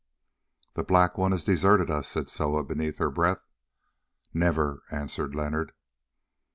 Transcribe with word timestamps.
"The 0.73 0.83
Black 0.83 1.15
One 1.15 1.31
has 1.31 1.43
deserted 1.43 1.91
us," 1.91 2.07
said 2.07 2.27
Soa 2.27 2.63
beneath 2.63 2.97
her 2.97 3.11
breath. 3.11 3.43
"Never!" 4.33 4.81
answered 4.89 5.35
Leonard. 5.35 5.73